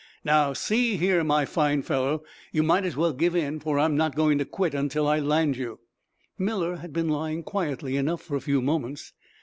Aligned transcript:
Now, 0.23 0.53
see 0.53 0.97
here, 0.97 1.23
my 1.23 1.45
fine 1.45 1.83
fellow, 1.83 2.23
you 2.51 2.63
might 2.63 2.85
as 2.85 2.97
well 2.97 3.13
give 3.13 3.35
in, 3.35 3.59
for 3.59 3.77
I'm 3.77 3.95
not 3.95 4.15
going 4.15 4.39
to 4.39 4.45
quit 4.45 4.73
until 4.73 5.07
I 5.07 5.19
land 5.19 5.57
you" 5.57 5.79
Miller 6.39 6.77
had 6.77 6.91
been 6.91 7.09
lying 7.09 7.43
quietly 7.43 7.97
enough 7.97 8.23
for 8.23 8.35
a 8.35 8.41
few 8.41 8.63
moments. 8.63 9.13